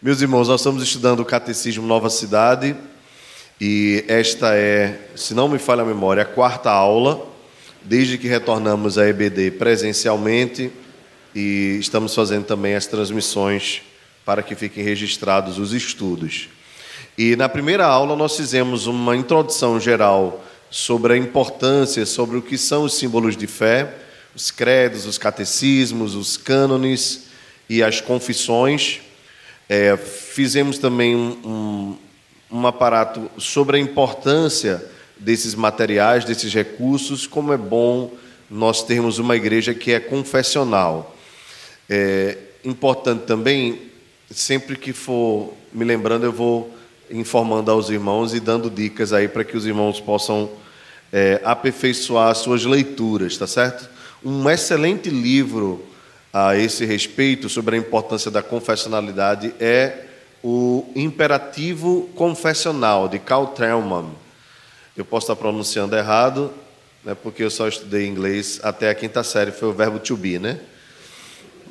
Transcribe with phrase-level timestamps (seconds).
[0.00, 2.76] Meus irmãos, nós estamos estudando o Catecismo Nova Cidade
[3.60, 7.26] e esta é, se não me falha a memória, a quarta aula,
[7.82, 10.70] desde que retornamos à EBD presencialmente
[11.34, 13.82] e estamos fazendo também as transmissões
[14.24, 16.48] para que fiquem registrados os estudos.
[17.18, 22.56] E na primeira aula nós fizemos uma introdução geral sobre a importância, sobre o que
[22.56, 23.92] são os símbolos de fé,
[24.32, 27.24] os credos, os catecismos, os cânones
[27.68, 29.00] e as confissões.
[29.68, 31.96] É, fizemos também um,
[32.50, 34.82] um, aparato sobre a importância
[35.18, 38.10] desses materiais, desses recursos, como é bom
[38.50, 41.14] nós termos uma igreja que é confessional.
[41.88, 43.82] É importante também,
[44.30, 46.74] sempre que for me lembrando, eu vou
[47.10, 50.50] informando aos irmãos e dando dicas aí para que os irmãos possam
[51.12, 53.88] é, aperfeiçoar suas leituras, tá certo?
[54.24, 55.84] Um excelente livro
[56.32, 60.04] a esse respeito, sobre a importância da confessionalidade, é
[60.42, 64.10] o Imperativo Confessional, de Carl Trellman.
[64.96, 66.52] Eu posso estar pronunciando errado,
[67.04, 70.38] né, porque eu só estudei inglês até a quinta série, foi o verbo to be,
[70.38, 70.60] né?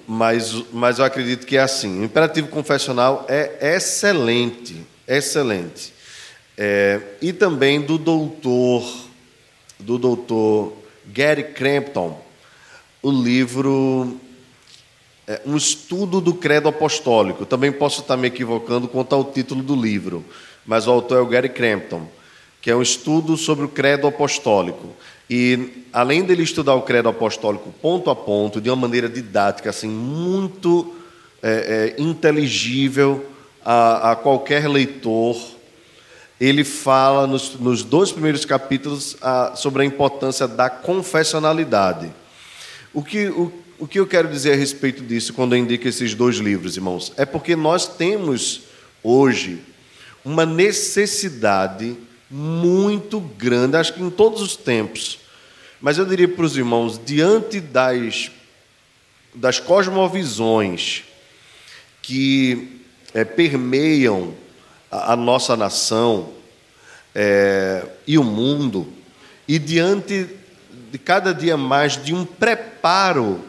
[0.07, 1.99] Mas, mas eu acredito que é assim.
[1.99, 5.93] O Imperativo Confessional é excelente, excelente.
[6.57, 8.89] É, e também do doutor,
[9.77, 10.73] do doutor
[11.05, 12.19] Gary Crampton,
[13.03, 14.17] o livro
[15.45, 17.45] um estudo do credo apostólico.
[17.45, 20.23] Também posso estar me equivocando quanto ao título do livro,
[20.65, 22.07] mas o autor é o Gary Crampton,
[22.61, 24.89] que é um estudo sobre o credo apostólico.
[25.29, 29.89] E além dele estudar o credo apostólico ponto a ponto, de uma maneira didática, assim,
[29.89, 30.95] muito
[31.43, 33.25] é, é, inteligível
[33.63, 35.35] a, a, qualquer leitor,
[36.39, 42.09] ele fala nos, nos dois primeiros capítulos a, sobre a importância da confessionalidade.
[42.93, 46.15] O que, o, o que eu quero dizer a respeito disso quando eu indico esses
[46.15, 47.13] dois livros, irmãos?
[47.15, 48.61] É porque nós temos
[49.03, 49.61] hoje
[50.25, 51.95] uma necessidade
[52.29, 55.19] muito grande, acho que em todos os tempos,
[55.79, 58.31] mas eu diria para os irmãos, diante das,
[59.33, 61.03] das cosmovisões
[62.01, 62.81] que
[63.13, 64.33] é, permeiam
[64.89, 66.33] a, a, nossa nação
[67.13, 68.91] é, e o mundo,
[69.47, 70.27] e diante
[70.91, 73.43] de cada dia mais de um preparo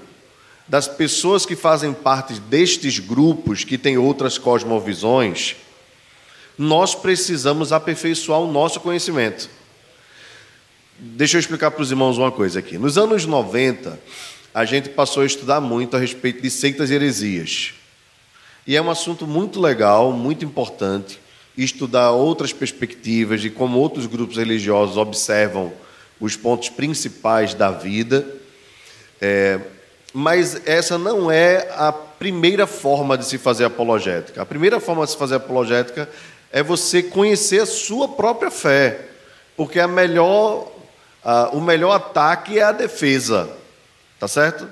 [0.69, 5.57] das pessoas que fazem parte destes grupos que têm outras cosmovisões,
[6.59, 9.49] nós precisamos aperfeiçoar o nosso conhecimento.
[10.99, 12.77] Deixa eu explicar para os irmãos uma coisa aqui.
[12.77, 13.99] Nos anos 90,
[14.53, 17.75] a gente passou a estudar muito a respeito de seitas e heresias.
[18.67, 21.19] E é um assunto muito legal, muito importante,
[21.57, 25.73] estudar outras perspectivas de como outros grupos religiosos observam
[26.21, 28.27] os pontos principais da vida.
[29.21, 29.61] É,
[30.19, 34.43] mas essa não é a primeira forma de se fazer apologética.
[34.43, 36.09] A primeira forma de se fazer apologética
[36.51, 39.01] é você conhecer a sua própria fé,
[39.57, 40.73] porque a melhor,
[41.53, 43.49] o melhor ataque é a defesa,
[44.19, 44.69] tá certo?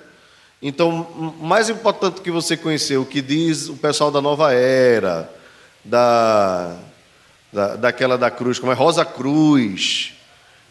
[0.61, 5.33] Então, mais importante que você conhecer o que diz o pessoal da nova era,
[5.85, 6.77] da,
[7.53, 10.12] da daquela da cruz, como é Rosa Cruz,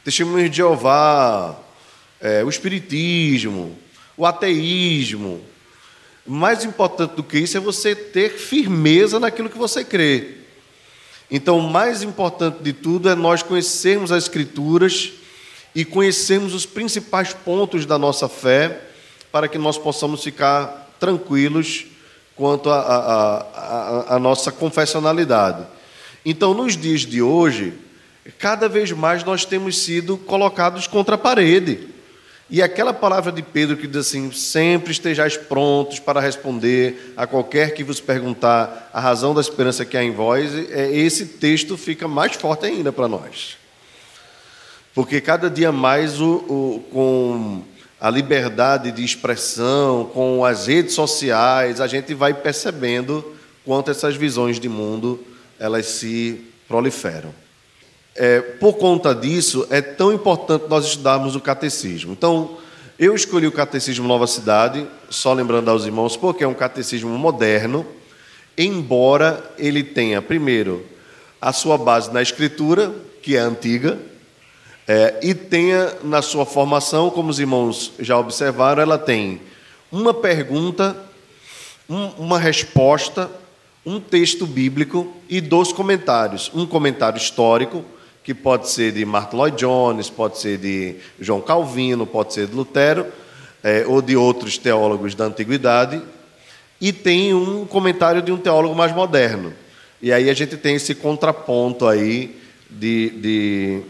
[0.03, 1.55] Testemunho de Jeová,
[2.19, 3.84] é, o Espiritismo,
[4.17, 5.41] o ateísmo.
[6.25, 10.37] Mais importante do que isso é você ter firmeza naquilo que você crê.
[11.29, 15.13] Então, o mais importante de tudo é nós conhecermos as Escrituras
[15.73, 18.81] e conhecermos os principais pontos da nossa fé,
[19.31, 21.85] para que nós possamos ficar tranquilos
[22.35, 25.65] quanto à nossa confessionalidade.
[26.23, 27.73] Então, nos dias de hoje,
[28.39, 31.89] cada vez mais nós temos sido colocados contra a parede.
[32.49, 37.73] E aquela palavra de Pedro que diz assim: sempre estejais prontos para responder a qualquer
[37.73, 42.07] que vos perguntar a razão da esperança que há em vós, é, esse texto fica
[42.07, 43.57] mais forte ainda para nós.
[44.93, 47.63] Porque cada dia mais, o, o, com
[47.99, 53.35] a liberdade de expressão, com as redes sociais, a gente vai percebendo
[53.65, 55.19] quanto essas visões de mundo
[55.59, 57.33] elas se proliferam.
[58.15, 62.13] É, por conta disso, é tão importante nós estudarmos o catecismo.
[62.13, 62.57] Então,
[62.97, 67.85] eu escolhi o Catecismo Nova Cidade, só lembrando aos irmãos, porque é um catecismo moderno,
[68.57, 70.85] embora ele tenha, primeiro,
[71.41, 73.99] a sua base na Escritura, que é antiga,
[74.87, 79.41] é, e tenha na sua formação, como os irmãos já observaram, ela tem
[79.91, 80.95] uma pergunta,
[81.89, 83.29] um, uma resposta,
[83.85, 86.49] um texto bíblico e dois comentários.
[86.53, 87.83] Um comentário histórico,
[88.25, 92.55] que pode ser de Martin Lloyd Jones, pode ser de João Calvino, pode ser de
[92.55, 93.05] Lutero,
[93.63, 96.01] é, ou de outros teólogos da antiguidade,
[96.81, 99.53] e tem um comentário de um teólogo mais moderno.
[100.01, 102.35] E aí a gente tem esse contraponto aí
[102.67, 103.81] de, de,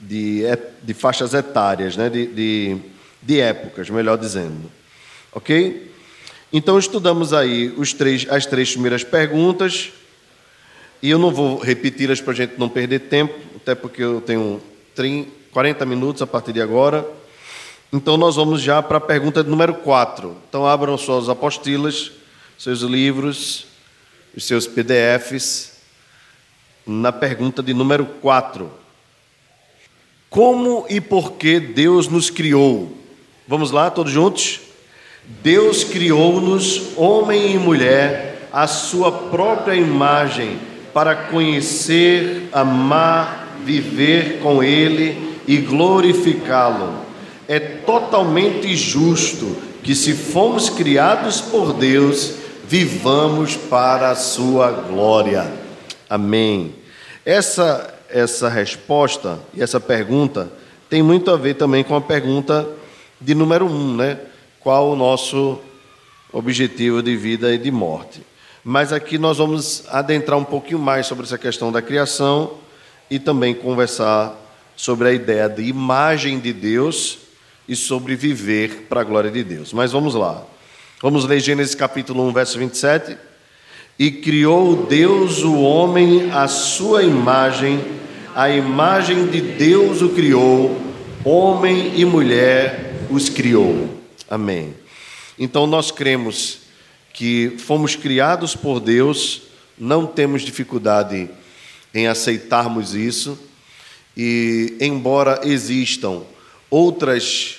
[0.00, 0.42] de,
[0.82, 2.10] de faixas etárias, né?
[2.10, 2.76] de, de,
[3.22, 4.68] de épocas, melhor dizendo.
[5.32, 5.92] Ok?
[6.52, 9.92] Então estudamos aí os três, as três primeiras perguntas,
[11.02, 14.60] e eu não vou repeti-las para a gente não perder tempo, até porque eu tenho
[14.94, 17.06] 30, 40 minutos a partir de agora.
[17.92, 20.36] Então nós vamos já para a pergunta número 4.
[20.48, 22.12] Então abram suas apostilas,
[22.58, 23.66] seus livros,
[24.36, 25.78] os seus PDFs,
[26.86, 28.70] na pergunta de número 4.
[30.28, 32.96] Como e por que Deus nos criou?
[33.46, 34.60] Vamos lá, todos juntos?
[35.42, 40.58] Deus criou-nos, homem e mulher, à sua própria imagem,
[40.98, 46.92] para conhecer, amar, viver com Ele e glorificá-lo.
[47.46, 52.32] É totalmente justo que, se fomos criados por Deus,
[52.66, 55.48] vivamos para a Sua glória.
[56.10, 56.74] Amém.
[57.24, 60.50] Essa, essa resposta e essa pergunta
[60.90, 62.68] tem muito a ver também com a pergunta
[63.20, 64.18] de número um, né?
[64.58, 65.60] qual o nosso
[66.32, 68.20] objetivo de vida e de morte.
[68.70, 72.58] Mas aqui nós vamos adentrar um pouquinho mais sobre essa questão da criação
[73.10, 74.36] e também conversar
[74.76, 77.16] sobre a ideia de imagem de Deus
[77.66, 79.72] e sobre viver para a glória de Deus.
[79.72, 80.44] Mas vamos lá.
[81.00, 83.16] Vamos ler Gênesis capítulo 1, verso 27.
[83.98, 87.82] E criou Deus o homem à sua imagem,
[88.34, 90.78] a imagem de Deus o criou,
[91.24, 93.98] homem e mulher os criou.
[94.28, 94.74] Amém.
[95.38, 96.67] Então nós cremos
[97.12, 99.42] que fomos criados por Deus,
[99.78, 101.28] não temos dificuldade
[101.94, 103.38] em aceitarmos isso,
[104.16, 106.22] e embora existam
[106.70, 107.58] outras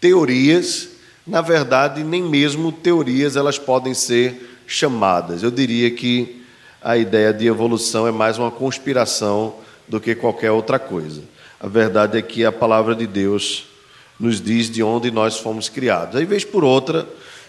[0.00, 0.90] teorias,
[1.26, 5.42] na verdade, nem mesmo teorias elas podem ser chamadas.
[5.42, 6.42] Eu diria que
[6.80, 9.56] a ideia de evolução é mais uma conspiração
[9.88, 11.22] do que qualquer outra coisa.
[11.60, 13.64] A verdade é que a palavra de Deus
[14.18, 16.16] nos diz de onde nós fomos criados.
[16.16, 17.06] Aí, vez por outra,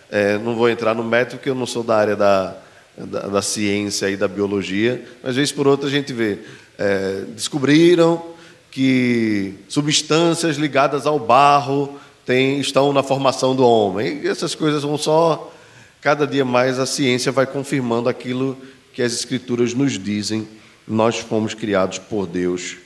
[0.09, 2.55] é, não vou entrar no método, porque eu não sou da área da,
[2.97, 6.39] da, da ciência e da biologia, mas, vez por outra, a gente vê.
[6.77, 8.23] É, descobriram
[8.71, 14.21] que substâncias ligadas ao barro tem, estão na formação do homem.
[14.23, 15.53] E essas coisas vão só.
[16.01, 18.57] Cada dia mais a ciência vai confirmando aquilo
[18.93, 20.47] que as Escrituras nos dizem.
[20.87, 22.77] Nós fomos criados por Deus,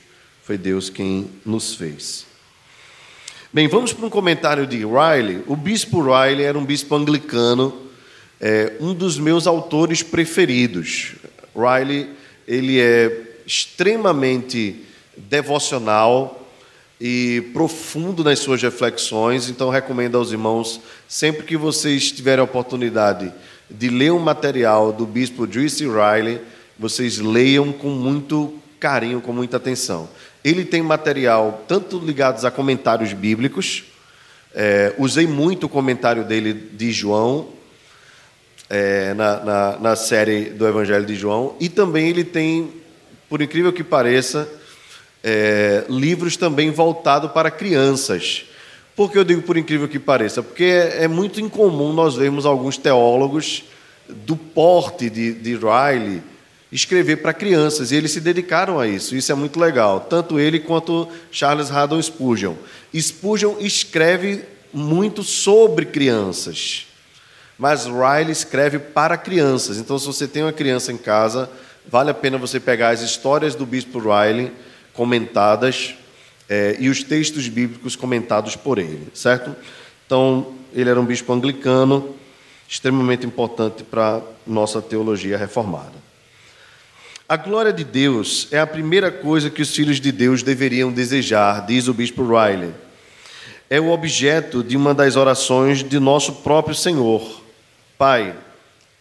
[0.42, 2.26] foi Deus quem nos fez.
[3.54, 5.44] Bem, vamos para um comentário de Riley.
[5.46, 7.72] O bispo Riley era um bispo anglicano,
[8.40, 11.12] é, um dos meus autores preferidos.
[11.54, 12.10] Riley,
[12.48, 14.84] ele é extremamente
[15.16, 16.50] devocional
[17.00, 23.32] e profundo nas suas reflexões, então recomendo aos irmãos, sempre que vocês tiverem a oportunidade
[23.70, 26.40] de ler um material do bispo Joyce Riley,
[26.76, 30.08] vocês leiam com muito carinho, com muita atenção.
[30.44, 33.84] Ele tem material tanto ligados a comentários bíblicos,
[34.54, 37.48] é, usei muito o comentário dele de João,
[38.68, 42.70] é, na, na, na, série do Evangelho de João, e também ele tem,
[43.28, 44.46] por incrível que pareça,
[45.22, 48.44] é, livros também voltados para crianças.
[48.94, 50.42] Por que eu digo por incrível que pareça?
[50.42, 53.64] Porque é, é muito incomum nós vermos alguns teólogos
[54.08, 56.22] do porte de, de Riley
[56.74, 59.14] escrever para crianças, e eles se dedicaram a isso.
[59.14, 62.54] Isso é muito legal, tanto ele quanto Charles Haddon Spurgeon.
[62.92, 66.88] Spurgeon escreve muito sobre crianças,
[67.56, 69.78] mas Riley escreve para crianças.
[69.78, 71.48] Então, se você tem uma criança em casa,
[71.86, 74.50] vale a pena você pegar as histórias do bispo Riley
[74.92, 75.94] comentadas
[76.48, 79.54] é, e os textos bíblicos comentados por ele, certo?
[80.04, 82.16] Então, ele era um bispo anglicano,
[82.68, 86.03] extremamente importante para nossa teologia reformada.
[87.26, 91.64] A glória de Deus é a primeira coisa que os filhos de Deus deveriam desejar,
[91.64, 92.74] diz o bispo Riley.
[93.70, 97.42] É o objeto de uma das orações de nosso próprio Senhor.
[97.96, 98.36] Pai,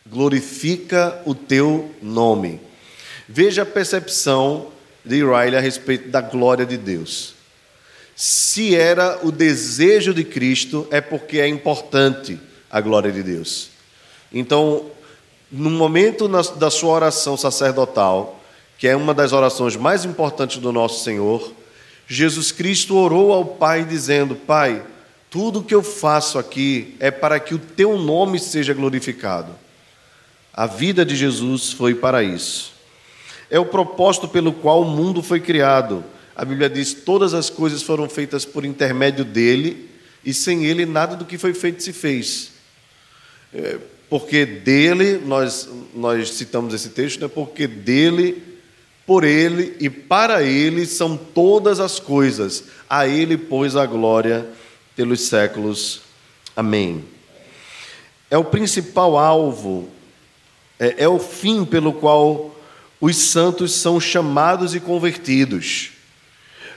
[0.10, 2.62] glorifica o teu nome.
[3.28, 4.68] Veja a percepção
[5.04, 7.34] de Riley a respeito da glória de Deus.
[8.16, 12.40] Se era o desejo de Cristo, é porque é importante
[12.72, 13.70] a glória de Deus.
[14.32, 14.90] Então,
[15.54, 18.42] no momento da sua oração sacerdotal,
[18.76, 21.54] que é uma das orações mais importantes do nosso Senhor,
[22.08, 24.84] Jesus Cristo orou ao Pai dizendo: Pai,
[25.30, 29.54] tudo que eu faço aqui é para que o teu nome seja glorificado.
[30.52, 32.74] A vida de Jesus foi para isso.
[33.48, 36.04] É o propósito pelo qual o mundo foi criado.
[36.36, 39.88] A Bíblia diz: todas as coisas foram feitas por intermédio dele,
[40.26, 42.54] e sem ele nada do que foi feito se fez.
[43.54, 43.78] É,
[44.10, 47.28] porque dele, nós, nós citamos esse texto, né?
[47.28, 48.42] porque dele,
[49.06, 52.66] por ele e para ele são todas as coisas.
[52.90, 54.48] A ele, pois, a glória
[54.96, 56.02] pelos séculos.
[56.56, 57.04] Amém.
[58.30, 59.90] É o principal alvo,
[60.80, 62.56] é, é o fim pelo qual
[63.00, 65.92] os santos são chamados e convertidos.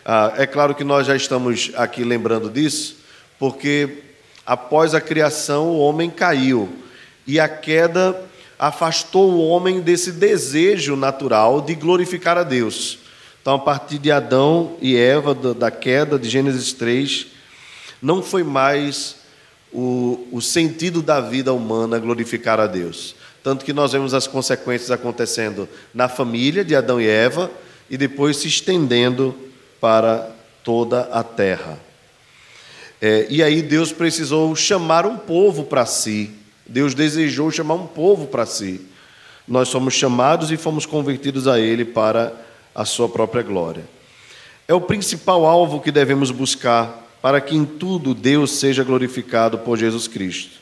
[0.05, 2.97] Ah, é claro que nós já estamos aqui lembrando disso,
[3.39, 4.03] porque
[4.45, 6.69] após a criação o homem caiu
[7.27, 8.19] e a queda
[8.59, 12.99] afastou o homem desse desejo natural de glorificar a Deus.
[13.41, 17.27] Então, a partir de Adão e Eva, da queda de Gênesis 3,
[18.03, 19.17] não foi mais
[19.73, 23.15] o, o sentido da vida humana glorificar a Deus.
[23.43, 27.51] Tanto que nós vemos as consequências acontecendo na família de Adão e Eva
[27.89, 29.35] e depois se estendendo
[29.81, 30.31] para
[30.65, 31.79] toda a terra.
[33.01, 36.33] É, e aí Deus precisou chamar um povo para si.
[36.69, 38.81] Deus desejou chamar um povo para si.
[39.47, 42.33] Nós somos chamados e fomos convertidos a Ele para
[42.75, 43.85] a Sua própria glória.
[44.67, 49.79] É o principal alvo que devemos buscar para que em tudo Deus seja glorificado por
[49.79, 50.59] Jesus Cristo.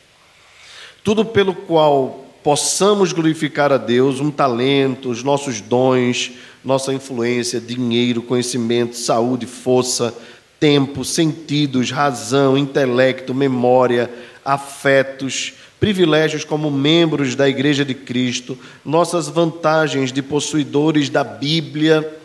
[1.03, 6.33] Tudo pelo qual possamos glorificar a Deus, um talento, os nossos dons,
[6.63, 10.15] nossa influência, dinheiro, conhecimento, saúde, força,
[10.61, 14.11] tempo, sentidos, razão, intelecto, memória,
[14.45, 22.19] afetos, privilégios como membros da Igreja de Cristo, nossas vantagens de possuidores da Bíblia,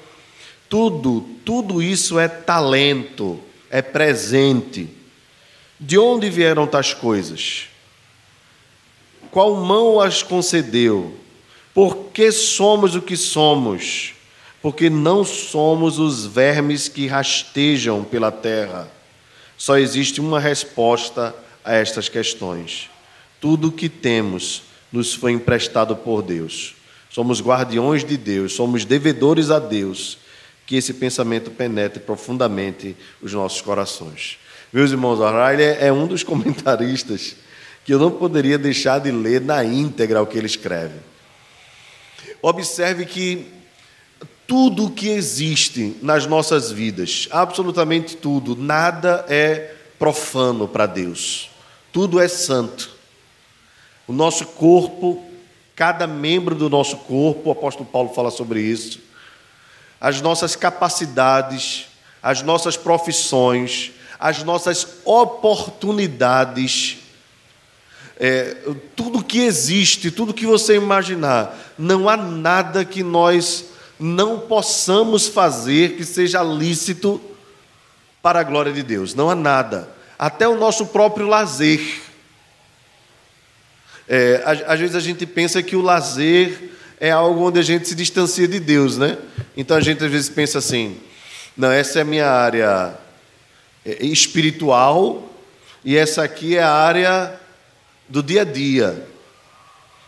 [0.69, 3.37] tudo, tudo isso é talento,
[3.69, 4.87] é presente.
[5.77, 7.67] De onde vieram tais coisas?
[9.29, 11.13] qual mão as concedeu?
[11.73, 14.13] Por que somos o que somos?
[14.61, 18.89] Porque não somos os vermes que rastejam pela terra.
[19.57, 22.89] Só existe uma resposta a estas questões.
[23.39, 26.75] Tudo o que temos nos foi emprestado por Deus.
[27.09, 30.17] Somos guardiões de Deus, somos devedores a Deus.
[30.65, 34.37] Que esse pensamento penetre profundamente os nossos corações.
[34.71, 37.35] Meus irmãos, Riley é um dos comentaristas
[37.83, 40.99] que eu não poderia deixar de ler na íntegra o que ele escreve.
[42.39, 43.47] Observe que
[44.45, 51.49] tudo o que existe nas nossas vidas, absolutamente tudo, nada é profano para Deus.
[51.91, 52.98] Tudo é santo.
[54.09, 55.23] O nosso corpo,
[55.75, 58.99] cada membro do nosso corpo, o apóstolo Paulo fala sobre isso,
[60.01, 61.85] as nossas capacidades,
[62.19, 66.97] as nossas profissões, as nossas oportunidades,
[68.19, 68.57] é,
[68.95, 73.65] tudo que existe, tudo que você imaginar, não há nada que nós
[73.99, 77.21] não possamos fazer que seja lícito
[78.23, 79.13] para a glória de Deus.
[79.13, 79.87] Não há nada.
[80.17, 82.08] Até o nosso próprio lazer.
[84.11, 87.93] É, às vezes a gente pensa que o lazer é algo onde a gente se
[87.93, 89.19] distancia de Deus, né?
[89.55, 90.97] Então a gente às vezes pensa assim:
[91.55, 92.97] não, essa é a minha área
[93.85, 95.31] é, espiritual
[95.85, 97.39] e essa aqui é a área
[98.07, 99.07] do dia a dia.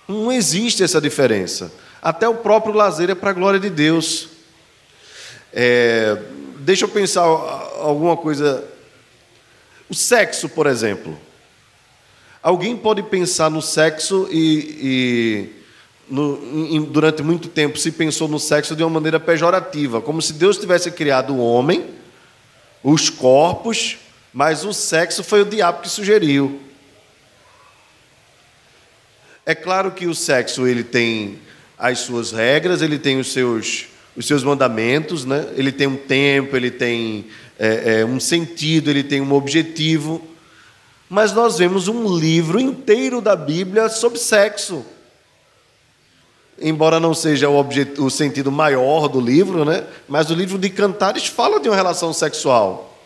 [0.08, 1.72] Não existe essa diferença.
[2.02, 4.30] Até o próprio lazer é para a glória de Deus.
[5.54, 6.18] É,
[6.58, 8.68] deixa eu pensar alguma coisa.
[9.88, 11.16] O sexo, por exemplo.
[12.42, 15.50] Alguém pode pensar no sexo e, e
[16.10, 16.40] no,
[16.72, 20.58] em, durante muito tempo se pensou no sexo de uma maneira pejorativa, como se Deus
[20.58, 21.86] tivesse criado o homem,
[22.84, 23.98] os corpos,
[24.34, 26.60] mas o sexo foi o diabo que sugeriu.
[29.46, 31.40] É claro que o sexo ele tem
[31.78, 35.48] as suas regras, ele tem os seus, os seus mandamentos, né?
[35.56, 37.26] ele tem um tempo, ele tem
[37.60, 40.31] é, é, um sentido, ele tem um objetivo.
[41.12, 44.86] Mas nós vemos um livro inteiro da Bíblia sobre sexo.
[46.58, 47.68] Embora não seja o,
[48.00, 49.86] o sentido maior do livro, né?
[50.08, 52.98] mas o livro de Cantares fala de uma relação sexual.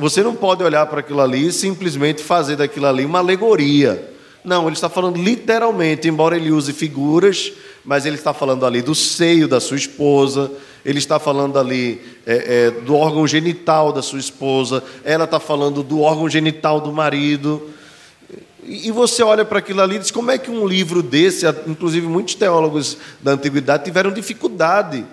[0.00, 4.15] Você não pode olhar para aquilo ali e simplesmente fazer daquilo ali uma alegoria.
[4.46, 7.52] Não, ele está falando literalmente, embora ele use figuras,
[7.84, 10.52] mas ele está falando ali do seio da sua esposa,
[10.84, 15.82] ele está falando ali é, é, do órgão genital da sua esposa, ela está falando
[15.82, 17.70] do órgão genital do marido.
[18.62, 22.06] E você olha para aquilo ali e diz: como é que um livro desse, inclusive
[22.06, 25.04] muitos teólogos da antiguidade tiveram dificuldade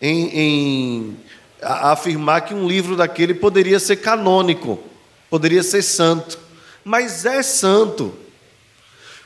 [0.00, 1.16] em, em
[1.60, 4.78] afirmar que um livro daquele poderia ser canônico,
[5.28, 6.43] poderia ser santo
[6.84, 8.14] mas é santo.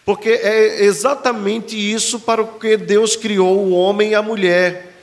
[0.05, 4.95] Porque é exatamente isso para o que Deus criou o homem e a mulher,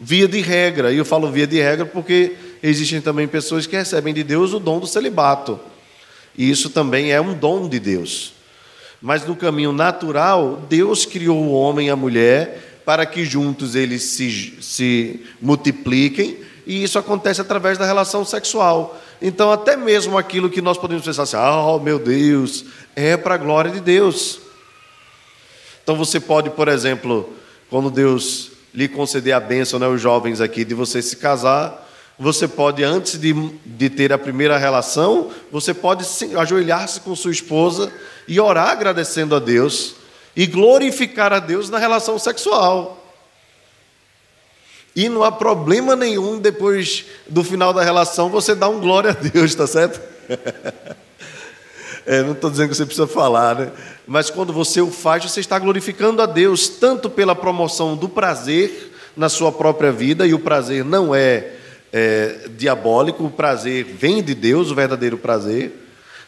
[0.00, 0.92] via de regra.
[0.92, 4.58] E eu falo via de regra porque existem também pessoas que recebem de Deus o
[4.58, 5.60] dom do celibato.
[6.36, 8.32] E isso também é um dom de Deus.
[9.02, 14.02] Mas no caminho natural, Deus criou o homem e a mulher para que juntos eles
[14.02, 19.00] se, se multipliquem, e isso acontece através da relação sexual.
[19.24, 22.64] Então, até mesmo aquilo que nós podemos pensar assim, oh meu Deus,
[22.96, 24.40] é para a glória de Deus.
[25.84, 27.32] Então, você pode, por exemplo,
[27.70, 31.88] quando Deus lhe conceder a bênção, né, os jovens aqui, de você se casar,
[32.18, 33.32] você pode, antes de,
[33.64, 36.04] de ter a primeira relação, você pode
[36.36, 37.92] ajoelhar-se com sua esposa
[38.26, 39.94] e orar agradecendo a Deus
[40.34, 43.01] e glorificar a Deus na relação sexual.
[44.94, 49.14] E não há problema nenhum depois do final da relação você dar um glória a
[49.14, 50.00] Deus, tá certo?
[52.04, 53.70] É, não estou dizendo que você precisa falar, né?
[54.08, 58.92] Mas quando você o faz, você está glorificando a Deus, tanto pela promoção do prazer
[59.16, 61.52] na sua própria vida, e o prazer não é,
[61.92, 65.72] é diabólico, o prazer vem de Deus, o verdadeiro prazer,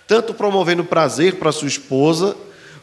[0.07, 2.37] tanto promovendo prazer para sua esposa,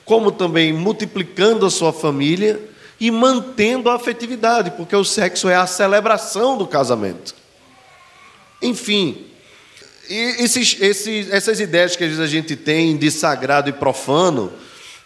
[0.04, 2.60] como também multiplicando a sua família
[3.02, 7.34] e mantendo a afetividade, porque o sexo é a celebração do casamento.
[8.62, 9.26] Enfim,
[10.08, 14.54] esses, esses, essas ideias que a gente tem de sagrado e profano,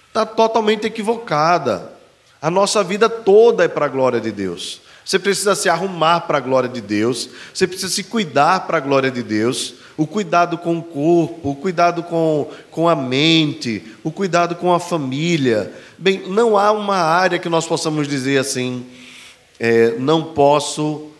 [0.10, 1.94] está totalmente equivocada.
[2.42, 4.82] A nossa vida toda é para a glória de Deus.
[5.06, 8.82] Você precisa se arrumar para a glória de Deus, você precisa se cuidar para a
[8.82, 14.12] glória de Deus, o cuidado com o corpo, o cuidado com, com a mente, o
[14.12, 15.72] cuidado com a família.
[15.98, 18.86] Bem, não há uma área que nós possamos dizer assim,
[19.60, 21.12] é, não posso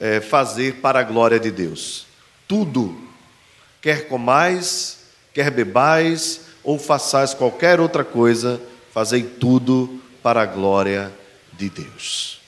[0.00, 2.06] é, fazer para a glória de Deus.
[2.48, 2.96] Tudo,
[3.80, 5.00] quer comais,
[5.34, 8.60] quer bebais, ou façais qualquer outra coisa,
[8.92, 11.12] fazei tudo para a glória
[11.52, 12.40] de Deus.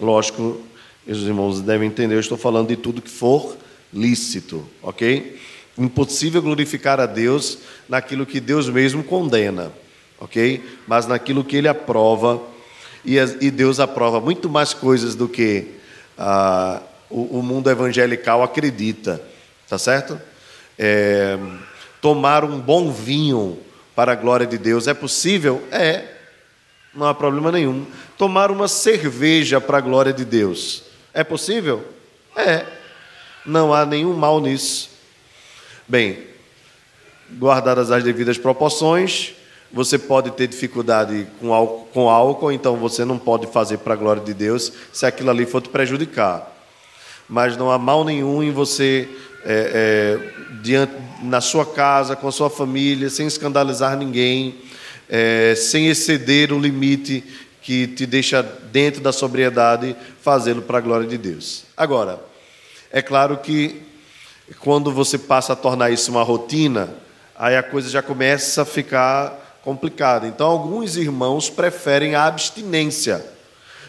[0.00, 0.60] Lógico,
[1.06, 3.56] os irmãos devem entender, eu estou falando de tudo que for
[3.92, 5.38] lícito, ok?
[5.76, 9.72] Impossível glorificar a Deus naquilo que Deus mesmo condena,
[10.18, 10.64] ok?
[10.86, 12.40] Mas naquilo que Ele aprova,
[13.04, 15.68] e Deus aprova muito mais coisas do que
[16.16, 19.22] ah, o, mundo evangelical acredita,
[19.68, 20.20] tá certo?
[20.78, 21.38] É,
[22.00, 23.58] tomar um bom vinho
[23.94, 25.62] para a glória de Deus é possível?
[25.70, 26.04] É,
[26.94, 27.86] não há problema nenhum.
[28.16, 31.84] Tomar uma cerveja para a glória de Deus é possível?
[32.36, 32.77] É.
[33.48, 34.90] Não há nenhum mal nisso.
[35.88, 36.18] Bem,
[37.38, 39.32] guardadas as devidas proporções,
[39.72, 43.96] você pode ter dificuldade com álcool, com álcool, então você não pode fazer para a
[43.96, 46.54] glória de Deus se aquilo ali for te prejudicar.
[47.26, 49.08] Mas não há mal nenhum em você,
[49.46, 54.56] é, é, diante, na sua casa, com a sua família, sem escandalizar ninguém,
[55.08, 57.24] é, sem exceder o limite
[57.62, 61.64] que te deixa dentro da sobriedade, fazê-lo para a glória de Deus.
[61.74, 62.28] Agora,
[62.90, 63.82] é claro que
[64.60, 66.94] quando você passa a tornar isso uma rotina,
[67.36, 70.26] aí a coisa já começa a ficar complicada.
[70.26, 73.24] Então, alguns irmãos preferem a abstinência.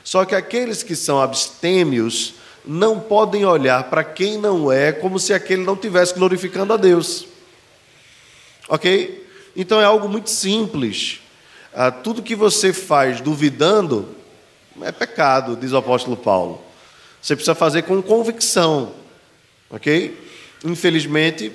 [0.03, 2.33] Só que aqueles que são abstêmios
[2.65, 7.25] não podem olhar para quem não é como se aquele não estivesse glorificando a Deus.
[8.67, 9.27] Ok?
[9.55, 11.21] Então é algo muito simples.
[11.73, 14.09] Ah, tudo que você faz duvidando
[14.81, 16.61] é pecado, diz o apóstolo Paulo.
[17.21, 18.93] Você precisa fazer com convicção,
[19.69, 20.17] ok?
[20.63, 21.51] Infelizmente,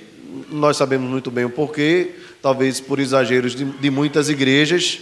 [0.49, 5.01] nós sabemos muito bem o porquê, talvez por exageros de, de muitas igrejas,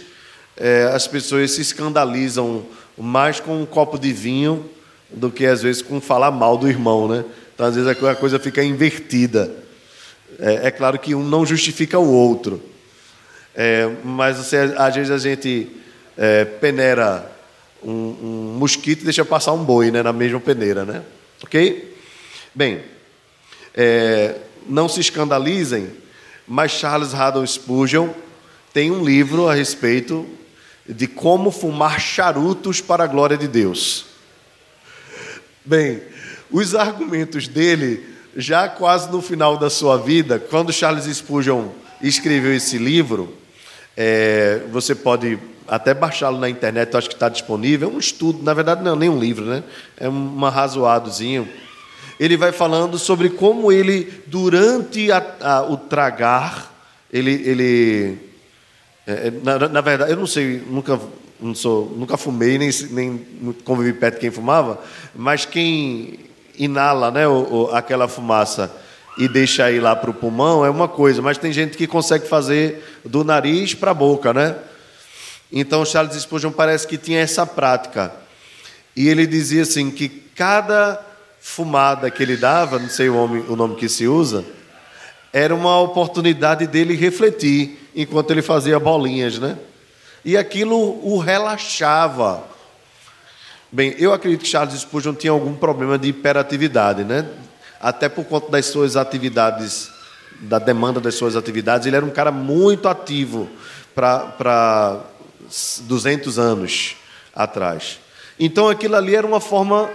[0.56, 2.64] é, as pessoas se escandalizam
[2.96, 4.68] mais com um copo de vinho
[5.10, 7.24] do que às vezes com falar mal do irmão, né?
[7.54, 9.54] Então, às vezes a coisa fica invertida.
[10.38, 12.62] É, é claro que um não justifica o outro,
[13.54, 15.68] é, mas você, às vezes a gente
[16.16, 17.33] é, peneira
[17.84, 18.16] um,
[18.52, 21.02] um, mosquito deixa passar um boi né, na mesma peneira, né?
[21.42, 21.96] Ok?
[22.54, 22.82] Bem,
[23.74, 24.36] é,
[24.68, 25.90] não se escandalizem,
[26.46, 28.10] mas Charles Haddon Spurgeon
[28.72, 30.26] tem um livro a respeito
[30.88, 34.06] de como fumar charutos para a glória de Deus.
[35.64, 36.02] Bem,
[36.50, 38.04] os argumentos dele,
[38.36, 41.68] já quase no final da sua vida, quando Charles Spurgeon
[42.02, 43.34] escreveu esse livro,
[43.96, 47.88] é, você pode até baixá-lo na internet, eu acho que está disponível.
[47.88, 49.62] É um estudo, na verdade, não é nem um livro, né?
[49.96, 51.48] É um arrazoadozinho.
[52.18, 56.72] Ele vai falando sobre como ele, durante a, a, o tragar,
[57.12, 57.32] ele.
[57.32, 58.18] ele
[59.06, 60.98] é, é, na, na, verdade, eu não sei, nunca,
[61.40, 63.18] não sou, nunca fumei, nem, nem
[63.64, 64.80] convivi perto de quem fumava,
[65.14, 66.20] mas quem
[66.56, 68.70] inala né, o, o, aquela fumaça
[69.16, 72.26] e deixa ir lá para o pulmão é uma coisa, mas tem gente que consegue
[72.26, 74.56] fazer do nariz para a boca, né?
[75.52, 78.12] Então Charles Spurgeon parece que tinha essa prática.
[78.96, 81.00] E ele dizia assim que cada
[81.40, 84.44] fumada que ele dava, não sei o nome, o nome que se usa,
[85.32, 89.58] era uma oportunidade dele refletir enquanto ele fazia bolinhas, né?
[90.24, 92.42] e aquilo o relaxava.
[93.70, 97.28] Bem, eu acredito que Charles Spurgeon tinha algum problema de hiperatividade, né?
[97.84, 99.90] Até por conta das suas atividades,
[100.40, 103.46] da demanda das suas atividades, ele era um cara muito ativo
[103.94, 105.04] para
[105.80, 106.96] 200 anos
[107.36, 107.98] atrás.
[108.40, 109.90] Então aquilo ali era uma forma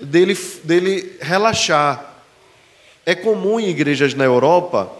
[0.00, 2.12] dele, dele relaxar.
[3.06, 4.90] É comum em igrejas na Europa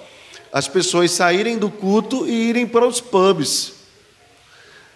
[0.52, 3.72] as pessoas saírem do culto e irem para os pubs.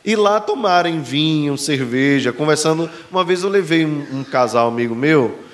[0.05, 2.89] E lá tomarem vinho, cerveja, conversando.
[3.11, 5.51] Uma vez eu levei um, um casal amigo meu,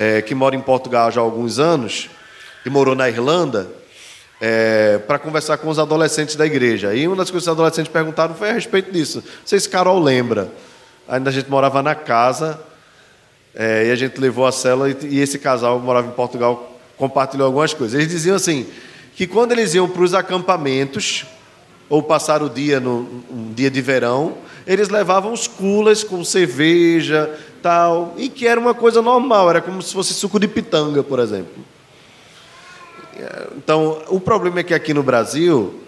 [0.00, 2.08] é, que mora em Portugal já há alguns anos,
[2.64, 3.70] e morou na Irlanda,
[4.40, 6.94] é, para conversar com os adolescentes da igreja.
[6.94, 9.18] E uma das coisas que os adolescentes perguntaram foi a respeito disso.
[9.18, 10.50] Não sei se Carol lembra.
[11.06, 12.58] Ainda a gente morava na casa,
[13.54, 17.44] é, e a gente levou a cela, e, e esse casal morava em Portugal, compartilhou
[17.44, 18.00] algumas coisas.
[18.00, 18.66] Eles diziam assim:
[19.14, 21.26] que quando eles iam para os acampamentos,
[21.90, 27.38] ou passar o dia no um dia de verão, eles levavam os culas com cerveja,
[27.60, 31.18] tal, e que era uma coisa normal, era como se fosse suco de pitanga, por
[31.18, 31.62] exemplo.
[33.56, 35.82] Então, o problema é que aqui no Brasil,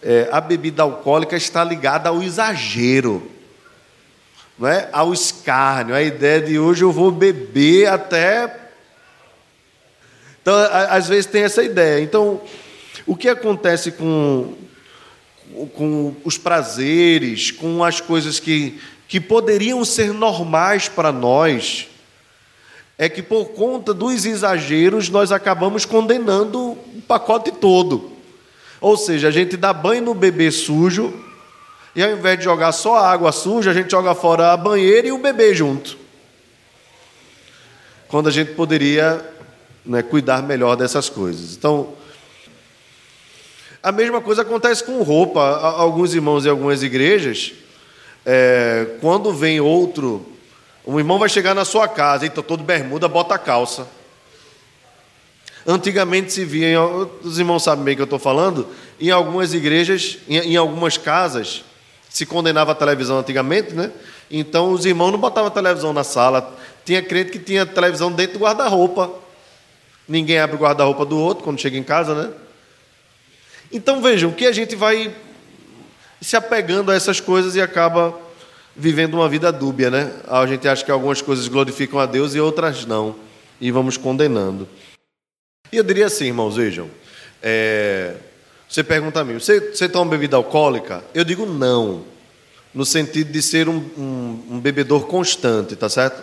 [0.00, 3.28] é, a bebida alcoólica está ligada ao exagero,
[4.56, 4.88] não é?
[4.92, 8.64] ao escárnio, a ideia de hoje eu vou beber até
[10.44, 10.54] então,
[10.90, 12.02] às vezes tem essa ideia.
[12.04, 12.38] Então,
[13.06, 14.52] o que acontece com,
[15.74, 21.88] com os prazeres, com as coisas que, que poderiam ser normais para nós,
[22.98, 28.12] é que por conta dos exageros nós acabamos condenando o pacote todo.
[28.80, 31.12] Ou seja, a gente dá banho no bebê sujo,
[31.96, 35.06] e ao invés de jogar só a água suja, a gente joga fora a banheira
[35.06, 35.96] e o bebê junto.
[38.08, 39.24] Quando a gente poderia
[39.84, 41.56] né, cuidar melhor dessas coisas.
[41.56, 41.94] Então,
[43.84, 45.42] a mesma coisa acontece com roupa.
[45.42, 47.52] Alguns irmãos em algumas igrejas,
[48.24, 50.24] é, quando vem outro,
[50.86, 53.86] um irmão vai chegar na sua casa, e está todo bermuda, bota a calça.
[55.66, 56.80] Antigamente se via,
[57.22, 58.66] os irmãos sabem bem que eu estou falando,
[58.98, 61.62] em algumas igrejas, em, em algumas casas,
[62.08, 63.92] se condenava a televisão antigamente, né?
[64.30, 66.56] Então os irmãos não botavam televisão na sala.
[66.86, 69.10] Tinha crente que tinha televisão dentro do guarda-roupa.
[70.08, 72.43] Ninguém abre o guarda-roupa do outro quando chega em casa, né?
[73.74, 75.12] Então vejam que a gente vai
[76.20, 78.16] se apegando a essas coisas e acaba
[78.76, 80.12] vivendo uma vida dúbia, né?
[80.28, 83.16] A gente acha que algumas coisas glorificam a Deus e outras não,
[83.60, 84.68] e vamos condenando.
[85.72, 86.88] E eu diria assim, irmãos, vejam,
[87.42, 88.14] é...
[88.68, 91.02] você pergunta a mim, você, você toma bebida alcoólica?
[91.12, 92.04] Eu digo não,
[92.72, 96.22] no sentido de ser um, um, um bebedor constante, tá certo?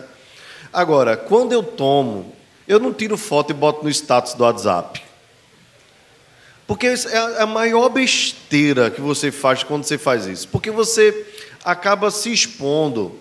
[0.71, 2.33] Agora, quando eu tomo
[2.67, 5.10] eu não tiro foto e boto no status do WhatsApp.
[6.71, 10.47] Porque é a maior besteira que você faz quando você faz isso.
[10.47, 11.25] Porque você
[11.65, 13.13] acaba se expondo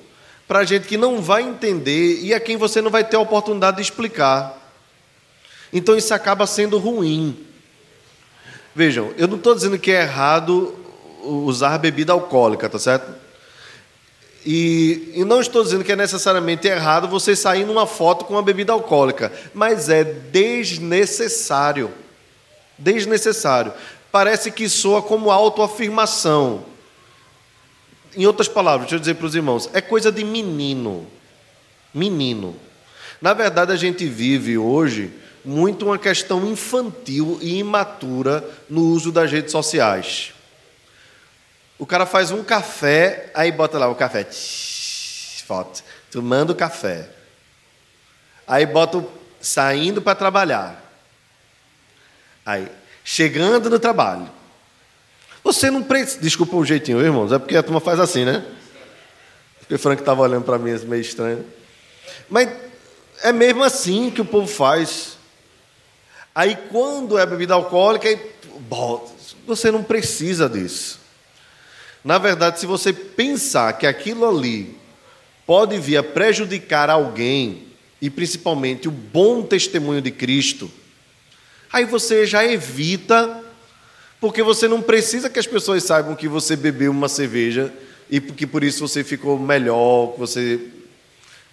[0.47, 3.79] para gente que não vai entender e a quem você não vai ter a oportunidade
[3.79, 4.57] de explicar.
[5.73, 7.45] Então isso acaba sendo ruim.
[8.73, 10.73] Vejam, eu não estou dizendo que é errado
[11.21, 13.13] usar bebida alcoólica, tá certo?
[14.47, 18.43] E, e, não estou dizendo que é necessariamente errado você sair numa foto com uma
[18.45, 21.91] bebida alcoólica, mas é desnecessário.
[22.81, 23.73] Desnecessário.
[24.11, 26.65] Parece que soa como autoafirmação.
[28.17, 31.07] Em outras palavras, deixa eu dizer para os irmãos, é coisa de menino.
[31.95, 32.57] Menino.
[33.21, 35.13] Na verdade, a gente vive hoje
[35.45, 40.33] muito uma questão infantil e imatura no uso das redes sociais.
[41.79, 44.27] O cara faz um café, aí bota lá o café.
[45.47, 45.83] Foto.
[46.11, 47.09] Tomando café.
[48.47, 50.80] Aí bota o, saindo para trabalhar.
[52.51, 52.67] Aí,
[53.05, 54.29] chegando no trabalho.
[55.45, 56.21] Você não precisa.
[56.21, 58.45] Desculpa o jeitinho, irmãos, é porque a turma faz assim, né?
[59.61, 61.45] Porque o Frank estava olhando para mim, meio estranho.
[62.29, 62.51] Mas
[63.23, 65.17] é mesmo assim que o povo faz.
[66.35, 68.21] Aí, quando é bebida alcoólica, aí,
[69.47, 70.99] você não precisa disso.
[72.05, 74.77] Na verdade, se você pensar que aquilo ali
[75.47, 77.69] pode vir a prejudicar alguém,
[78.03, 80.69] e principalmente o bom testemunho de Cristo,
[81.73, 83.43] aí você já evita,
[84.21, 87.73] porque você não precisa que as pessoas saibam que você bebeu uma cerveja
[88.11, 90.61] e que por isso você ficou melhor, você,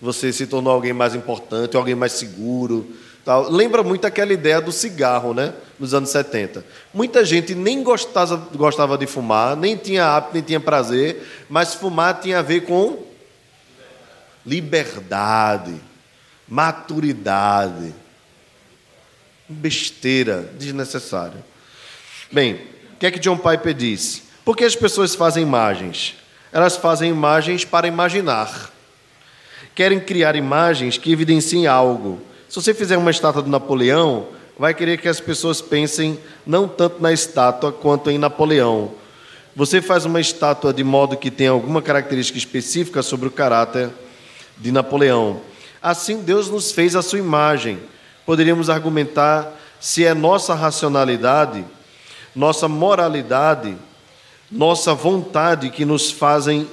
[0.01, 2.87] você se tornou alguém mais importante, alguém mais seguro.
[3.23, 3.51] Tal.
[3.51, 5.53] Lembra muito aquela ideia do cigarro, né?
[5.77, 6.65] Nos anos 70.
[6.93, 12.21] Muita gente nem gostava, gostava de fumar, nem tinha hábito, nem tinha prazer, mas fumar
[12.21, 13.05] tinha a ver com
[14.45, 15.75] liberdade,
[16.47, 17.93] maturidade.
[19.49, 21.43] Besteira, desnecessário.
[22.31, 22.55] Bem,
[22.93, 24.23] o que é que John Piper diz?
[24.43, 26.15] Por que as pessoas fazem imagens?
[26.51, 28.71] Elas fazem imagens para imaginar.
[29.75, 32.21] Querem criar imagens que evidenciem algo.
[32.49, 37.01] Se você fizer uma estátua de Napoleão, vai querer que as pessoas pensem não tanto
[37.01, 38.91] na estátua quanto em Napoleão.
[39.55, 43.89] Você faz uma estátua de modo que tenha alguma característica específica sobre o caráter
[44.57, 45.41] de Napoleão.
[45.81, 47.79] Assim, Deus nos fez a sua imagem.
[48.27, 51.63] Poderíamos argumentar se é nossa racionalidade,
[52.35, 53.73] nossa moralidade,
[54.51, 56.67] nossa vontade que nos fazem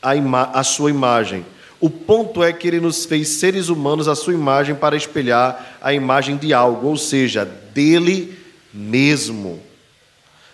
[0.00, 0.12] a,
[0.60, 1.44] a sua imagem.
[1.80, 5.92] O ponto é que ele nos fez seres humanos a sua imagem para espelhar a
[5.92, 8.38] imagem de algo, ou seja, dele
[8.72, 9.60] mesmo.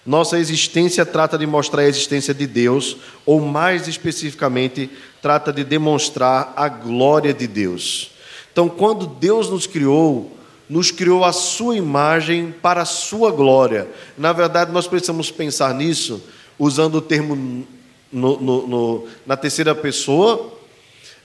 [0.06, 4.88] Nossa existência trata de mostrar a existência de Deus, ou mais especificamente,
[5.20, 8.12] trata de demonstrar a glória de Deus.
[8.50, 10.37] Então, quando Deus nos criou,
[10.68, 13.88] nos criou a sua imagem para a sua glória.
[14.16, 16.22] Na verdade, nós precisamos pensar nisso
[16.58, 17.66] usando o termo
[18.12, 20.52] no, no, no, na terceira pessoa,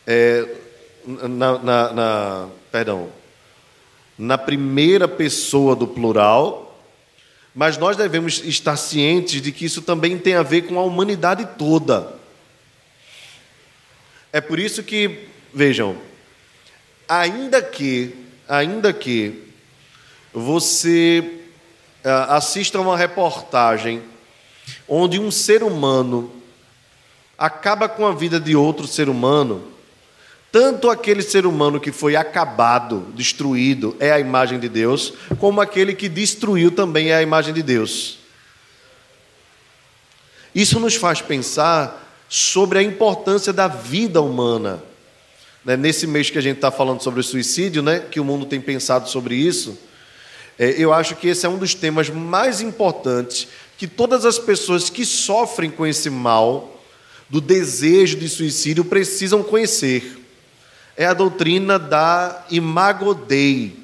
[0.05, 0.47] é,
[1.05, 3.09] na, na, na, perdão,
[4.17, 6.79] na primeira pessoa do plural,
[7.55, 11.47] mas nós devemos estar cientes de que isso também tem a ver com a humanidade
[11.57, 12.13] toda.
[14.31, 15.97] É por isso que, vejam,
[17.07, 18.15] ainda que,
[18.47, 19.43] ainda que
[20.33, 21.41] você
[22.03, 24.01] ah, assista a uma reportagem
[24.87, 26.31] onde um ser humano
[27.37, 29.67] acaba com a vida de outro ser humano,
[30.51, 35.95] tanto aquele ser humano que foi acabado, destruído, é a imagem de Deus, como aquele
[35.95, 38.19] que destruiu também é a imagem de Deus.
[40.53, 44.83] Isso nos faz pensar sobre a importância da vida humana.
[45.65, 48.45] Né, nesse mês que a gente está falando sobre o suicídio, né, que o mundo
[48.45, 49.77] tem pensado sobre isso,
[50.59, 53.47] é, eu acho que esse é um dos temas mais importantes
[53.77, 56.81] que todas as pessoas que sofrem com esse mal,
[57.29, 60.19] do desejo de suicídio, precisam conhecer.
[60.95, 63.75] É a doutrina da imago Dei,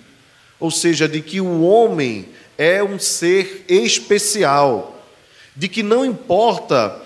[0.60, 5.02] ou seja, de que o homem é um ser especial,
[5.56, 7.02] de que não importa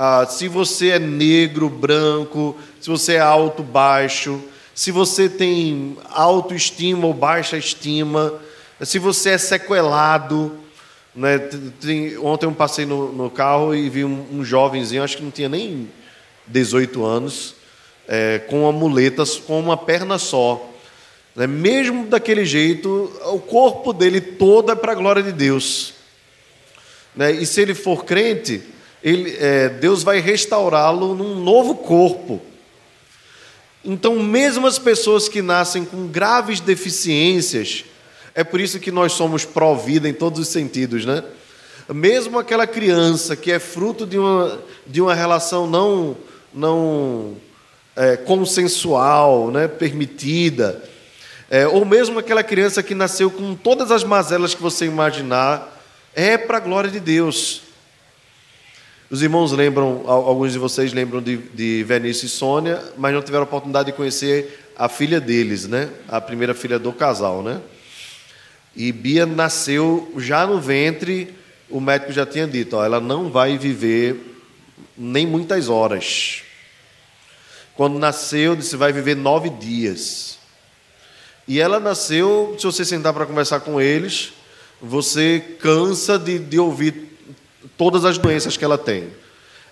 [0.00, 4.40] ah, se você é negro, branco, se você é alto, baixo,
[4.72, 8.32] se você tem autoestima ou baixa estima,
[8.80, 10.56] se você é sequelado.
[11.16, 11.38] Né?
[11.80, 15.32] Tem, ontem eu passei no, no carro e vi um, um jovenzinho, acho que não
[15.32, 15.90] tinha nem
[16.46, 17.56] 18 anos,
[18.06, 20.64] é, com amuletas com uma perna só.
[21.34, 21.48] Né?
[21.48, 25.94] Mesmo daquele jeito, o corpo dele todo é para a glória de Deus.
[27.16, 27.32] Né?
[27.32, 28.62] E se ele for crente,
[29.02, 32.40] ele, é, Deus vai restaurá-lo num novo corpo.
[33.84, 37.84] Então, mesmo as pessoas que nascem com graves deficiências,
[38.34, 41.24] é por isso que nós somos pró-vida em todos os sentidos, né?
[41.88, 46.16] Mesmo aquela criança que é fruto de uma, de uma relação não,
[46.52, 47.36] não
[47.96, 50.82] é, consensual, né, permitida,
[51.50, 55.82] é, ou mesmo aquela criança que nasceu com todas as mazelas que você imaginar,
[56.14, 57.62] é para a glória de Deus.
[59.10, 63.44] Os irmãos lembram, alguns de vocês lembram de, de Vinícius e Sônia, mas não tiveram
[63.44, 65.88] a oportunidade de conhecer a filha deles, né?
[66.06, 67.62] A primeira filha do casal, né?
[68.76, 71.34] E Bia nasceu já no ventre,
[71.70, 74.36] o médico já tinha dito, ó, ela não vai viver
[74.96, 76.42] nem muitas horas.
[77.74, 80.38] Quando nasceu, disse: vai viver nove dias.
[81.46, 84.34] E ela nasceu, se você sentar para conversar com eles,
[84.82, 87.07] você cansa de, de ouvir
[87.78, 89.08] todas as doenças que ela tem.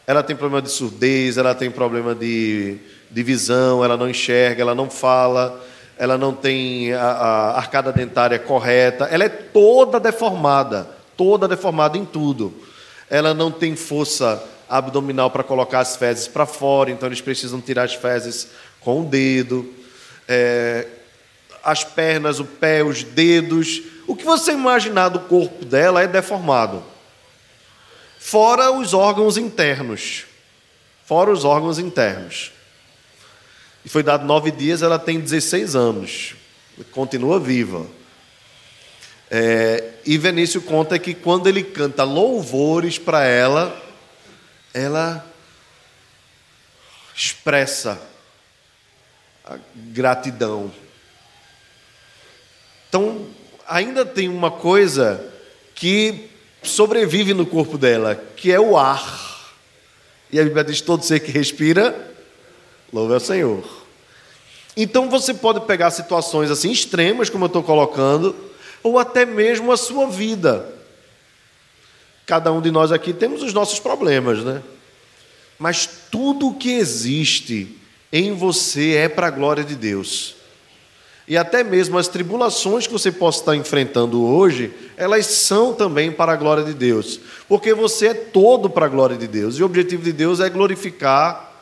[0.07, 2.79] Ela tem problema de surdez, ela tem problema de,
[3.11, 5.63] de visão, ela não enxerga, ela não fala,
[5.99, 12.05] ela não tem a, a arcada dentária correta, ela é toda deformada, toda deformada em
[12.05, 12.55] tudo.
[13.11, 17.83] Ela não tem força abdominal para colocar as fezes para fora, então eles precisam tirar
[17.83, 18.49] as fezes
[18.81, 19.69] com o dedo.
[20.29, 20.87] É,
[21.65, 23.83] as pernas, o pé, os dedos.
[24.07, 26.81] O que você imaginar do corpo dela é deformado.
[28.27, 30.25] Fora os órgãos internos.
[31.05, 32.51] Fora os órgãos internos.
[33.85, 36.35] E foi dado nove dias, ela tem 16 anos.
[36.91, 37.87] Continua viva.
[39.31, 43.81] É, e Vinícius conta que quando ele canta louvores para ela,
[44.75, 45.25] ela
[47.15, 47.97] expressa
[49.45, 50.73] a gratidão.
[52.89, 53.25] Então,
[53.69, 55.33] ainda tem uma coisa
[55.77, 59.55] que sobrevive no corpo dela, que é o ar.
[60.31, 62.15] E a Bíblia diz: todo ser que respira,
[62.93, 63.65] louve ao Senhor.
[64.77, 68.37] Então você pode pegar situações assim extremas, como eu estou colocando,
[68.83, 70.75] ou até mesmo a sua vida.
[72.27, 74.63] cada um de nós aqui temos os nossos problemas, né?
[75.59, 77.79] Mas tudo o que existe
[78.13, 80.36] em você é para a glória de Deus.
[81.29, 86.33] E até mesmo as tribulações que você possa estar enfrentando hoje, elas são também para
[86.33, 87.19] a glória de Deus.
[87.49, 89.57] Porque você é todo para a glória de Deus.
[89.57, 91.53] E o objetivo de Deus é glorificar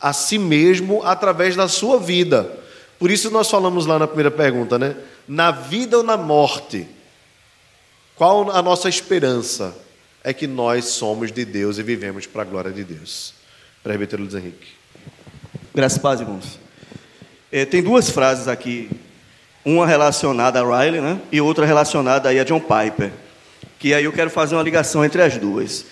[0.00, 2.58] a si mesmo através da sua vida.
[2.98, 4.96] Por isso nós falamos lá na primeira pergunta, né?
[5.28, 6.88] Na vida ou na morte?
[8.16, 9.76] Qual a nossa esperança?
[10.24, 13.32] É que nós somos de Deus e vivemos para a glória de Deus.
[13.84, 14.74] Presbítero Luiz Henrique.
[15.72, 16.65] Graças a paz, irmãos.
[17.50, 18.90] É, tem duas frases aqui,
[19.64, 21.20] uma relacionada a Riley, né?
[21.30, 23.12] E outra relacionada aí a John Piper.
[23.78, 25.86] Que aí eu quero fazer uma ligação entre as duas.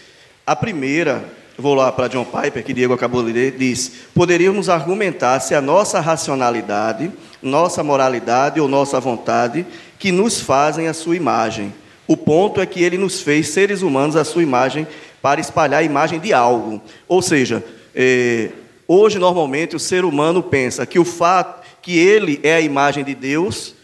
[0.45, 1.25] A primeira,
[1.57, 5.61] vou lá para John Piper, que Diego acabou de ler, diz: poderíamos argumentar se a
[5.61, 9.65] nossa racionalidade, nossa moralidade ou nossa vontade
[9.99, 11.73] que nos fazem a sua imagem.
[12.07, 14.87] O ponto é que ele nos fez seres humanos a sua imagem
[15.23, 16.83] para espalhar a imagem de algo.
[17.09, 17.65] Ou seja,
[17.95, 18.51] é,
[18.87, 23.15] Hoje, normalmente, o ser humano pensa que o fato que ele é a imagem de
[23.15, 23.75] Deus,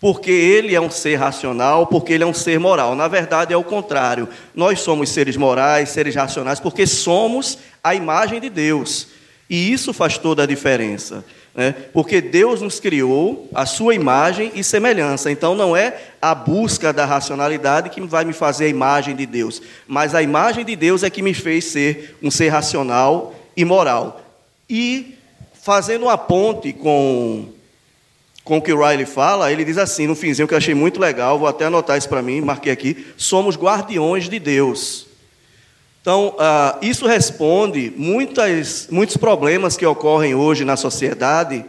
[0.00, 2.94] porque ele é um ser racional, porque ele é um ser moral.
[2.94, 4.28] Na verdade, é o contrário.
[4.54, 9.08] Nós somos seres morais, seres racionais, porque somos a imagem de Deus.
[9.50, 11.24] E isso faz toda a diferença.
[11.54, 11.74] Né?
[11.92, 15.30] Porque Deus nos criou a sua imagem e semelhança.
[15.30, 19.60] Então, não é a busca da racionalidade que vai me fazer a imagem de Deus,
[19.86, 24.27] mas a imagem de Deus é que me fez ser um ser racional e moral.
[24.68, 25.14] E
[25.62, 27.48] fazendo uma ponte com,
[28.44, 31.00] com o que o Riley fala, ele diz assim, no finzinho, que eu achei muito
[31.00, 35.06] legal, vou até anotar isso para mim, marquei aqui: somos guardiões de Deus.
[36.00, 41.64] Então, uh, isso responde muitas, muitos problemas que ocorrem hoje na sociedade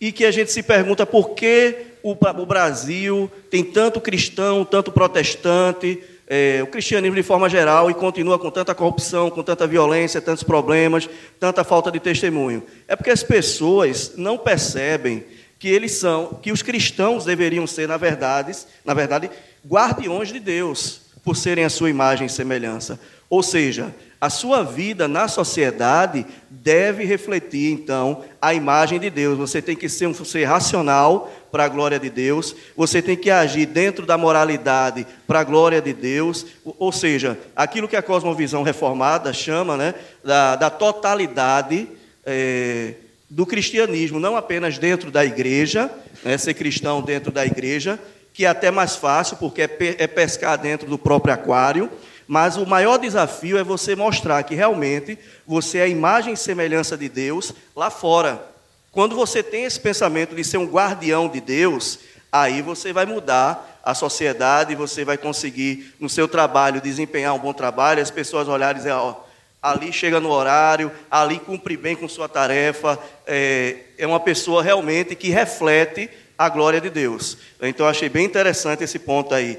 [0.00, 4.92] e que a gente se pergunta por que o, o Brasil tem tanto cristão, tanto
[4.92, 10.20] protestante, é, o cristianismo de forma geral e continua com tanta corrupção, com tanta violência,
[10.20, 11.08] tantos problemas,
[11.38, 12.64] tanta falta de testemunho?
[12.88, 15.24] É porque as pessoas não percebem
[15.58, 18.52] que eles são, que os cristãos deveriam ser, na verdade,
[18.84, 19.30] na verdade,
[19.66, 23.00] guardiões de Deus, por serem a sua imagem e semelhança.
[23.28, 29.38] Ou seja, a sua vida na sociedade deve refletir, então, a imagem de Deus.
[29.38, 33.30] Você tem que ser um ser racional para a glória de Deus, você tem que
[33.30, 38.62] agir dentro da moralidade para a glória de Deus, ou seja, aquilo que a cosmovisão
[38.62, 41.88] reformada chama né, da, da totalidade
[42.24, 42.94] é,
[43.30, 45.90] do cristianismo, não apenas dentro da igreja,
[46.24, 47.98] né, ser cristão dentro da igreja,
[48.34, 51.90] que é até mais fácil, porque é, é pescar dentro do próprio aquário
[52.26, 56.96] mas o maior desafio é você mostrar que realmente você é a imagem e semelhança
[56.96, 58.42] de Deus lá fora.
[58.90, 61.98] Quando você tem esse pensamento de ser um guardião de Deus,
[62.32, 67.52] aí você vai mudar a sociedade, você vai conseguir no seu trabalho desempenhar um bom
[67.52, 69.14] trabalho, as pessoas olharem e dizer, ó,
[69.62, 75.14] ali chega no horário, ali cumpre bem com sua tarefa, é, é uma pessoa realmente
[75.14, 77.38] que reflete a glória de Deus.
[77.62, 79.58] Então, achei bem interessante esse ponto aí,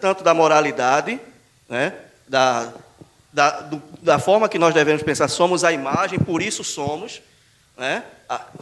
[0.00, 1.20] tanto da moralidade,
[1.68, 1.92] né?
[2.28, 2.72] Da,
[3.32, 7.20] da, do, da forma que nós devemos pensar, somos a imagem, por isso somos,
[7.76, 8.04] né?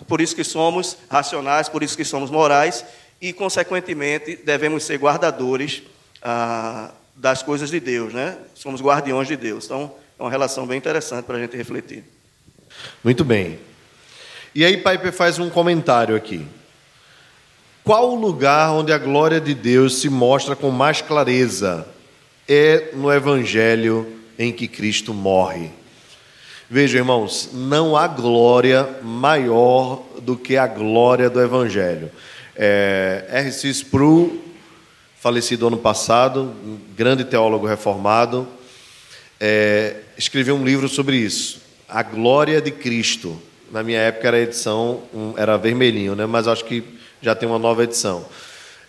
[0.08, 2.84] por isso que somos racionais, por isso que somos morais,
[3.20, 5.82] e, consequentemente, devemos ser guardadores
[6.22, 8.36] ah, das coisas de Deus, né?
[8.54, 9.66] somos guardiões de Deus.
[9.66, 12.04] Então, é uma relação bem interessante para a gente refletir.
[13.04, 13.60] Muito bem.
[14.54, 16.46] E aí, Piper faz um comentário aqui.
[17.84, 21.86] Qual o lugar onde a glória de Deus se mostra com mais clareza?
[22.48, 24.06] É no Evangelho
[24.38, 25.70] em que Cristo morre.
[26.68, 32.10] Vejam, irmãos, não há glória maior do que a glória do Evangelho.
[32.56, 33.68] É, R.C.
[33.68, 34.42] Sproul,
[35.20, 38.48] falecido ano passado, um grande teólogo reformado,
[39.38, 43.40] é, escreveu um livro sobre isso, A Glória de Cristo.
[43.70, 45.02] Na minha época era a edição,
[45.36, 46.26] era vermelhinho, né?
[46.26, 46.82] mas acho que
[47.20, 48.24] já tem uma nova edição.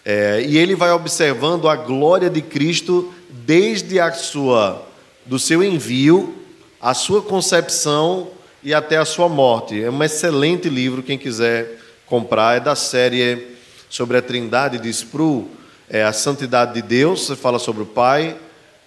[0.06, 4.88] É, e ele vai observando a glória de Cristo desde a sua
[5.26, 6.38] do seu envio,
[6.80, 8.30] a sua concepção
[8.62, 9.82] e até a sua morte.
[9.82, 13.56] É um excelente livro, quem quiser comprar, é da série
[13.90, 15.50] sobre a Trindade de Sproul,
[15.90, 18.36] é a santidade de Deus, você fala sobre o Pai,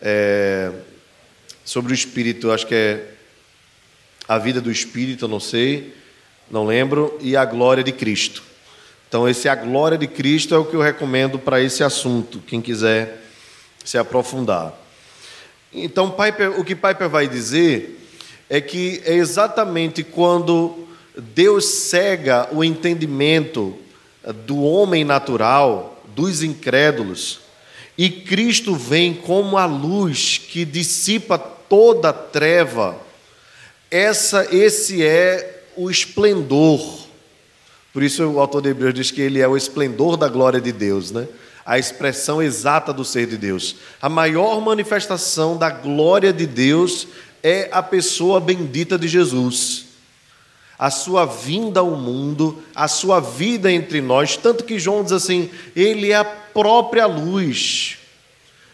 [0.00, 0.70] é,
[1.64, 3.10] sobre o Espírito, acho que é
[4.28, 5.94] a vida do Espírito, não sei,
[6.50, 8.42] não lembro, e a glória de Cristo.
[9.08, 12.60] Então, esse a glória de Cristo é o que eu recomendo para esse assunto, quem
[12.60, 13.25] quiser
[13.86, 14.74] se aprofundar.
[15.72, 18.00] Então, Piper, o que Piper vai dizer
[18.50, 23.76] é que é exatamente quando Deus cega o entendimento
[24.44, 27.40] do homem natural, dos incrédulos,
[27.96, 32.96] e Cristo vem como a luz que dissipa toda treva,
[33.90, 37.06] essa, esse é o esplendor.
[37.92, 40.72] Por isso o autor de Hebreus diz que ele é o esplendor da glória de
[40.72, 41.26] Deus, né?
[41.66, 43.74] A expressão exata do ser de Deus.
[44.00, 47.08] A maior manifestação da glória de Deus
[47.42, 49.86] é a pessoa bendita de Jesus.
[50.78, 55.50] A sua vinda ao mundo, a sua vida entre nós, tanto que João diz assim:
[55.74, 57.98] Ele é a própria luz.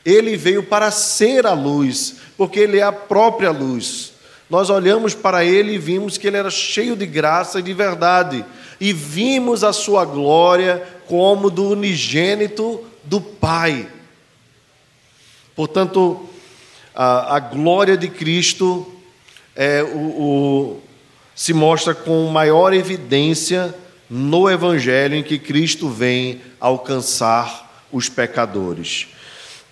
[0.05, 4.12] Ele veio para ser a luz, porque Ele é a própria luz.
[4.53, 8.45] Nós olhamos para Ele e vimos que Ele era cheio de graça e de verdade,
[8.79, 13.89] e vimos a Sua glória como do unigênito do Pai.
[15.57, 16.29] Portanto,
[16.95, 18.87] a, a glória de Cristo
[19.57, 20.83] é, o, o,
[21.35, 23.75] se mostra com maior evidência
[24.11, 29.07] no Evangelho em que Cristo vem alcançar os pecadores.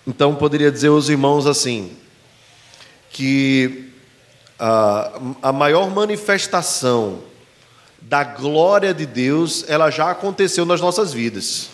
[0.07, 1.91] Então, poderia dizer aos irmãos assim,
[3.11, 3.90] que
[5.41, 7.19] a maior manifestação
[7.99, 11.69] da glória de Deus, ela já aconteceu nas nossas vidas.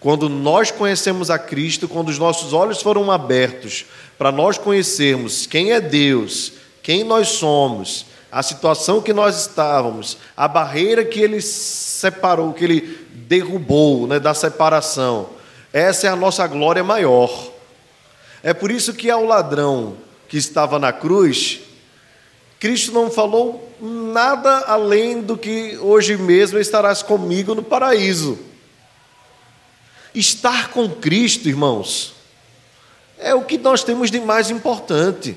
[0.00, 3.84] Quando nós conhecemos a Cristo, quando os nossos olhos foram abertos
[4.16, 10.48] para nós conhecermos quem é Deus, quem nós somos, a situação que nós estávamos, a
[10.48, 15.30] barreira que Ele separou, que Ele derrubou né, da separação,
[15.72, 17.50] essa é a nossa glória maior.
[18.42, 19.96] É por isso que ao ladrão
[20.28, 21.60] que estava na cruz,
[22.64, 28.38] Cristo não falou nada além do que hoje mesmo estarás comigo no paraíso.
[30.14, 32.14] Estar com Cristo, irmãos,
[33.18, 35.36] é o que nós temos de mais importante.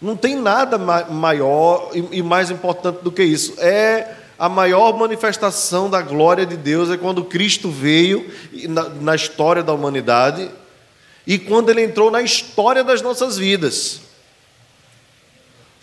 [0.00, 3.54] Não tem nada maior e mais importante do que isso.
[3.58, 8.30] É a maior manifestação da glória de Deus é quando Cristo veio
[9.00, 10.48] na, história da humanidade
[11.26, 14.13] e quando ele entrou na história das nossas vidas.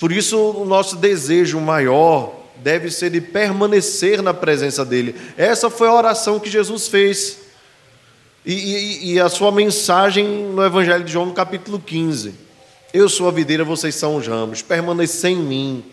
[0.02, 5.16] Por isso, o nosso desejo maior deve ser de permanecer na presença dEle.
[5.38, 7.38] Essa foi a oração que Jesus fez.
[8.43, 12.34] E, e, e, a sua mensagem no Evangelho de João, no capítulo 15.
[12.91, 14.64] Eu sou a videira, vocês são os ramos.
[14.64, 15.86] Permanecer em mim.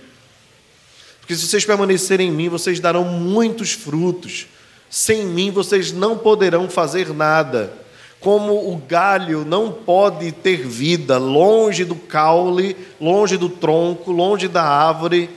[1.20, 4.46] Porque se vocês permanecerem em mim, vocês darão muitos frutos.
[4.88, 7.74] Sem mim, vocês não poderão fazer nada.
[8.20, 14.62] Como o galho não pode ter vida longe do caule, longe do tronco, longe da
[14.62, 15.30] árvore,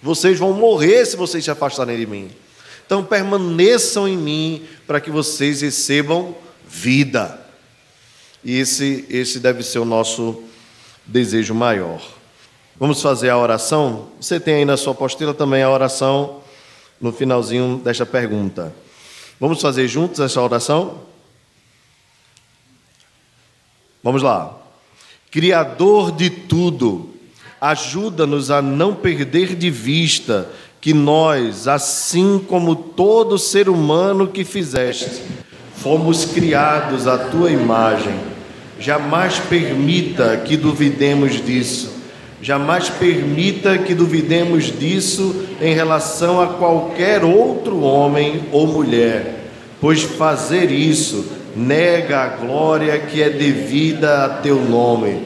[0.00, 2.30] vocês vão morrer se vocês se afastarem de mim.
[2.86, 6.34] Então permaneçam em mim para que vocês recebam
[6.66, 7.40] vida.
[8.44, 10.42] E esse, esse deve ser o nosso
[11.06, 12.02] desejo maior.
[12.78, 14.08] Vamos fazer a oração?
[14.20, 16.40] Você tem aí na sua apostila também a oração
[17.00, 18.74] no finalzinho desta pergunta.
[19.40, 21.13] Vamos fazer juntos essa oração?
[24.04, 24.54] Vamos lá.
[25.30, 27.08] Criador de tudo,
[27.58, 35.22] ajuda-nos a não perder de vista que nós, assim como todo ser humano que fizeste,
[35.74, 38.14] fomos criados à tua imagem.
[38.78, 41.90] Jamais permita que duvidemos disso.
[42.42, 49.48] Jamais permita que duvidemos disso em relação a qualquer outro homem ou mulher,
[49.80, 51.24] pois fazer isso
[51.56, 55.22] nega a glória que é devida a teu nome.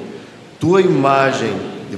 [0.61, 1.53] Tua imagem,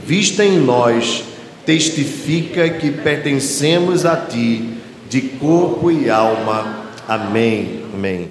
[0.07, 1.25] vista em nós,
[1.65, 4.75] testifica que pertencemos a ti,
[5.09, 6.87] de corpo e alma.
[7.09, 7.83] Amém.
[7.93, 8.31] Amém.